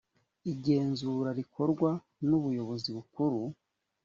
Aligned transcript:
igenzura 0.51 1.29
rikorwa 1.39 1.89
n 2.27 2.29
ubuyobozi 2.37 2.89
bukuru 2.95 3.39